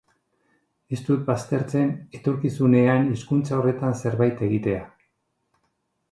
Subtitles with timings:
[0.95, 4.81] Ez dut baztertzen etorkizunean hizkuntza horretan zerbait egitea.